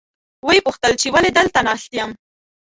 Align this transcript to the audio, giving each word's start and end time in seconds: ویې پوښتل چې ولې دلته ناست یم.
ویې 0.45 0.65
پوښتل 0.67 0.93
چې 1.01 1.07
ولې 1.13 1.31
دلته 1.37 1.59
ناست 1.67 1.91
یم. 1.97 2.09